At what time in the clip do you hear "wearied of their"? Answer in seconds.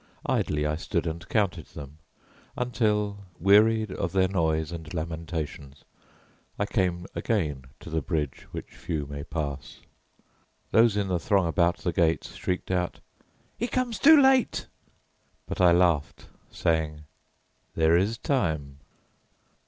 3.39-4.27